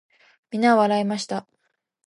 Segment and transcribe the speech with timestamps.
[0.49, 1.45] 皆は笑いました。